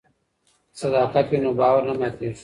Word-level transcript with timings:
که 0.73 0.77
صداقت 0.81 1.25
وي 1.29 1.37
نو 1.43 1.51
باور 1.59 1.83
نه 1.87 1.93
ماتیږي. 1.99 2.39